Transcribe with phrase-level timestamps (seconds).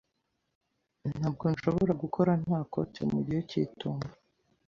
[1.17, 4.09] Ntabwo nshobora gukora nta kote mu gihe cy'itumba.